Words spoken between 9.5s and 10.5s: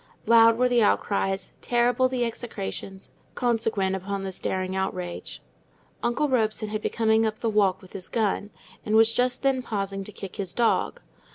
pausing to kick